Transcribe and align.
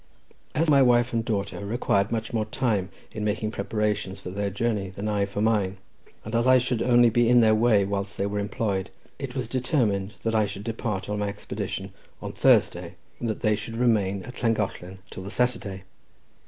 As 0.55 0.67
my 0.67 0.81
wife 0.81 1.13
and 1.13 1.23
daughter 1.23 1.63
required 1.63 2.11
much 2.11 2.33
more 2.33 2.45
time 2.45 2.89
in 3.11 3.23
making 3.23 3.51
preparations 3.51 4.19
for 4.19 4.31
their 4.31 4.49
journey 4.49 4.89
than 4.89 5.07
I 5.07 5.25
for 5.25 5.41
mine, 5.41 5.77
and 6.25 6.33
as 6.33 6.47
I 6.47 6.57
should 6.57 6.81
only 6.81 7.11
be 7.11 7.29
in 7.29 7.39
their 7.41 7.53
way 7.53 7.85
whilst 7.85 8.17
they 8.17 8.25
were 8.25 8.39
employed, 8.39 8.89
it 9.19 9.35
was 9.35 9.47
determined 9.47 10.15
that 10.23 10.33
I 10.33 10.47
should 10.47 10.63
depart 10.63 11.07
on 11.07 11.19
my 11.19 11.29
expedition 11.29 11.93
on 12.19 12.33
Thursday, 12.33 12.95
and 13.19 13.29
that 13.29 13.41
they 13.41 13.55
should 13.55 13.77
remain 13.77 14.23
at 14.23 14.41
Llangollen 14.41 14.97
till 15.11 15.21
the 15.21 15.29
Saturday. 15.29 15.83